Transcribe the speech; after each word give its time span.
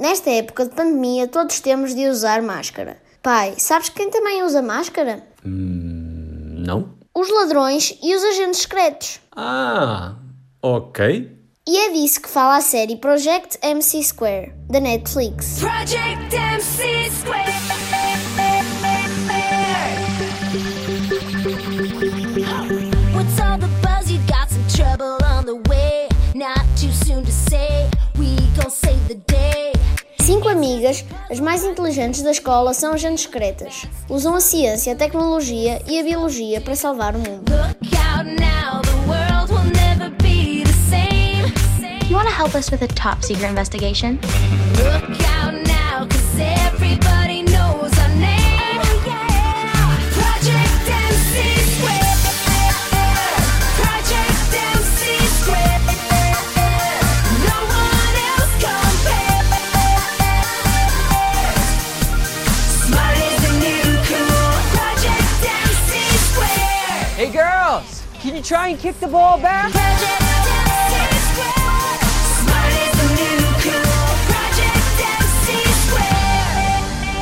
Nesta 0.00 0.30
época 0.30 0.64
de 0.64 0.74
pandemia, 0.74 1.28
todos 1.28 1.60
temos 1.60 1.94
de 1.94 2.08
usar 2.08 2.40
máscara. 2.40 2.96
Pai, 3.22 3.54
sabes 3.58 3.90
quem 3.90 4.08
também 4.08 4.42
usa 4.42 4.62
máscara? 4.62 5.22
Hum, 5.44 6.64
não? 6.66 6.94
Os 7.14 7.28
ladrões 7.28 7.98
e 8.02 8.14
os 8.16 8.24
agentes 8.24 8.62
secretos. 8.62 9.20
Ah, 9.36 10.14
ok. 10.62 11.36
E 11.68 11.76
é 11.76 11.92
disso 11.92 12.22
que 12.22 12.30
fala 12.30 12.56
a 12.56 12.60
série 12.62 12.96
Project 12.96 13.58
MC 13.60 14.02
Square, 14.02 14.54
da 14.70 14.80
Netflix. 14.80 15.60
Project 15.60 16.34
MC 16.34 17.10
Square. 17.10 17.99
Amigas, 30.60 31.02
as 31.30 31.40
mais 31.40 31.64
inteligentes 31.64 32.20
da 32.20 32.30
escola, 32.30 32.74
são 32.74 32.92
agentes 32.92 33.24
secretas. 33.24 33.86
Usam 34.10 34.34
a 34.34 34.40
ciência, 34.40 34.92
a 34.92 34.96
tecnologia 34.96 35.80
e 35.88 35.98
a 35.98 36.02
biologia 36.02 36.60
para 36.60 36.76
salvar 36.76 37.16
o 37.16 37.18
mundo. 37.18 37.50
You 42.08 42.16
want 42.16 42.28
to 42.28 42.34
help 42.34 42.54
us 42.54 42.70
with 42.70 42.82
a 42.82 42.88
top 42.88 43.24
secret 43.24 43.48
investigation? 43.48 44.18
Can 68.22 68.36
you 68.36 68.42
try 68.42 68.68
and 68.68 68.78
kick 68.78 69.00
the 69.00 69.08
ball 69.08 69.38
back? 69.40 69.72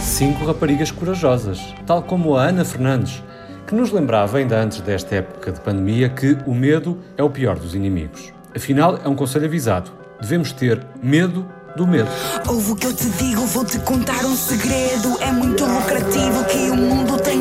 Cinco 0.00 0.44
raparigas 0.46 0.92
corajosas, 0.92 1.58
tal 1.84 2.04
como 2.04 2.36
a 2.36 2.44
Ana 2.44 2.64
Fernandes, 2.64 3.24
que 3.66 3.74
nos 3.74 3.90
lembrava 3.90 4.38
ainda 4.38 4.56
antes 4.56 4.80
desta 4.82 5.16
época 5.16 5.50
de 5.50 5.60
pandemia 5.60 6.08
que 6.08 6.38
o 6.46 6.54
medo 6.54 7.00
é 7.16 7.24
o 7.24 7.30
pior 7.30 7.58
dos 7.58 7.74
inimigos. 7.74 8.32
Afinal, 8.54 9.00
é 9.04 9.08
um 9.08 9.16
conselho 9.16 9.46
avisado. 9.46 9.90
Devemos 10.20 10.52
ter 10.52 10.80
medo 11.02 11.44
do 11.76 11.88
medo. 11.88 12.08
Ouve 12.46 12.70
o 12.70 12.76
que 12.76 12.86
eu 12.86 12.94
te 12.94 13.08
digo, 13.10 13.40
vou 13.46 13.64
te 13.64 13.80
contar 13.80 14.24
um 14.24 14.36
segredo. 14.36 15.20
É 15.20 15.32
muito 15.32 15.64
lucrativo 15.64 16.44
que 16.44 16.70
o 16.70 16.76
mundo 16.76 17.18
tenha 17.18 17.33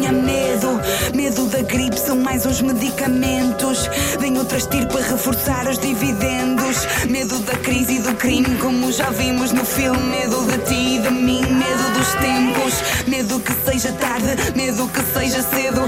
mais 2.23 2.45
uns 2.45 2.61
medicamentos. 2.61 3.89
Vem 4.19 4.37
outra 4.37 4.57
estirpe 4.57 4.95
reforçar 4.95 5.67
os 5.67 5.77
dividendos. 5.77 6.87
Medo 7.09 7.37
da 7.39 7.53
crise 7.57 7.97
e 7.97 7.99
do 7.99 8.15
crime, 8.15 8.57
como 8.57 8.91
já 8.91 9.09
vimos 9.09 9.51
no 9.51 9.65
filme. 9.65 9.99
Medo 10.09 10.45
de 10.45 10.57
ti 10.59 10.95
e 10.95 10.99
de 10.99 11.11
mim, 11.11 11.41
medo 11.41 11.93
dos 11.93 12.13
tempos. 12.15 13.07
Medo 13.07 13.39
que 13.41 13.53
seja 13.69 13.91
tarde, 13.93 14.35
medo 14.55 14.87
que 14.87 15.01
seja 15.19 15.41
cedo. 15.43 15.82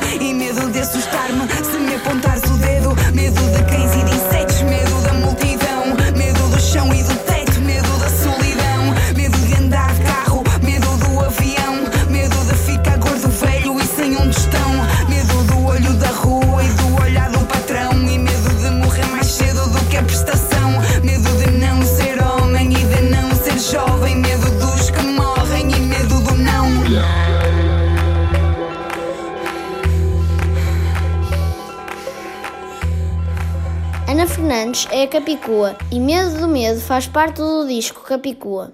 Fernandes 34.23 34.87
é 34.91 35.03
a 35.03 35.07
Capicua 35.07 35.77
e 35.91 35.99
Medo 35.99 36.39
do 36.39 36.47
Medo 36.47 36.79
faz 36.79 37.05
parte 37.05 37.37
do 37.37 37.67
disco 37.67 38.01
Capicua. 38.01 38.71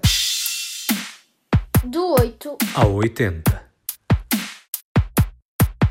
Do 1.84 2.16
8 2.20 2.58
ao 2.76 2.94
80. 2.94 3.62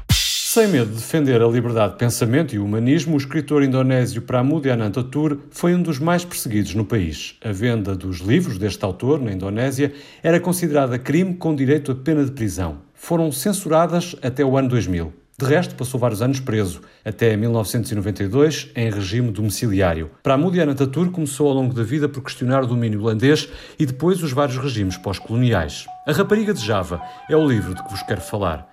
Sem 0.08 0.68
medo 0.68 0.90
de 0.90 0.96
defender 0.96 1.42
a 1.42 1.48
liberdade 1.48 1.92
de 1.92 1.98
pensamento 1.98 2.54
e 2.54 2.58
o 2.58 2.64
humanismo, 2.64 3.14
o 3.14 3.18
escritor 3.18 3.62
indonésio 3.62 4.22
Pramudia 4.22 4.74
Anantatur 4.74 5.38
foi 5.50 5.74
um 5.74 5.82
dos 5.82 5.98
mais 5.98 6.24
perseguidos 6.24 6.74
no 6.74 6.84
país. 6.84 7.36
A 7.44 7.50
venda 7.50 7.94
dos 7.94 8.18
livros 8.18 8.56
deste 8.56 8.84
autor 8.84 9.20
na 9.20 9.32
Indonésia 9.32 9.92
era 10.22 10.40
considerada 10.40 10.98
crime 10.98 11.34
com 11.34 11.54
direito 11.54 11.92
a 11.92 11.94
pena 11.94 12.24
de 12.24 12.30
prisão. 12.30 12.78
Foram 12.94 13.32
censuradas 13.32 14.14
até 14.22 14.44
o 14.44 14.56
ano 14.56 14.68
2000. 14.68 15.12
De 15.40 15.46
resto, 15.46 15.74
passou 15.74 15.98
vários 15.98 16.20
anos 16.20 16.38
preso, 16.38 16.82
até 17.02 17.34
1992, 17.34 18.68
em 18.76 18.90
regime 18.90 19.30
domiciliário. 19.30 20.10
Para 20.22 20.34
a 20.34 20.36
Mudiana 20.36 20.74
Tatur 20.74 21.10
começou 21.10 21.48
ao 21.48 21.54
longo 21.54 21.72
da 21.72 21.82
vida 21.82 22.10
por 22.10 22.22
questionar 22.22 22.62
o 22.62 22.66
domínio 22.66 23.00
holandês 23.00 23.48
e 23.78 23.86
depois 23.86 24.22
os 24.22 24.32
vários 24.32 24.58
regimes 24.58 24.98
pós-coloniais. 24.98 25.86
A 26.06 26.12
Rapariga 26.12 26.52
de 26.52 26.62
Java 26.62 27.00
é 27.26 27.34
o 27.34 27.48
livro 27.48 27.74
de 27.74 27.82
que 27.82 27.90
vos 27.90 28.02
quero 28.02 28.20
falar. 28.20 28.69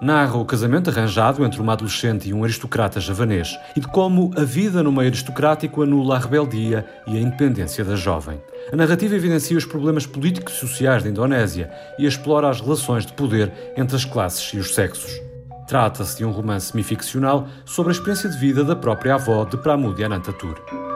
Narra 0.00 0.36
o 0.36 0.44
casamento 0.44 0.88
arranjado 0.88 1.44
entre 1.44 1.60
uma 1.60 1.74
adolescente 1.74 2.28
e 2.28 2.34
um 2.34 2.42
aristocrata 2.42 3.00
javanês 3.00 3.58
e 3.76 3.80
de 3.80 3.86
como 3.88 4.30
a 4.36 4.42
vida 4.42 4.82
no 4.82 4.90
meio 4.90 5.08
aristocrático 5.08 5.82
anula 5.82 6.16
a 6.16 6.18
rebeldia 6.18 6.86
e 7.06 7.16
a 7.16 7.20
independência 7.20 7.84
da 7.84 7.96
jovem. 7.96 8.40
A 8.72 8.76
narrativa 8.76 9.14
evidencia 9.14 9.58
os 9.58 9.64
problemas 9.64 10.06
políticos 10.06 10.54
e 10.54 10.58
sociais 10.58 11.02
da 11.02 11.10
Indonésia 11.10 11.70
e 11.98 12.06
explora 12.06 12.48
as 12.48 12.60
relações 12.60 13.04
de 13.04 13.12
poder 13.12 13.52
entre 13.76 13.96
as 13.96 14.04
classes 14.04 14.52
e 14.54 14.58
os 14.58 14.74
sexos. 14.74 15.20
Trata-se 15.66 16.18
de 16.18 16.24
um 16.24 16.32
romance 16.32 16.72
semi-ficcional 16.72 17.46
sobre 17.64 17.90
a 17.90 17.94
experiência 17.94 18.28
de 18.28 18.38
vida 18.38 18.64
da 18.64 18.74
própria 18.74 19.14
avó 19.14 19.44
de 19.44 19.56
Pramudia 19.56 20.06
Anantatur. 20.06 20.89